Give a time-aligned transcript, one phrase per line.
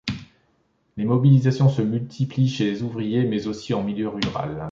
[0.97, 4.57] Les mobilisations se multiplient chez les ouvriers, mais aussi en milieu rural.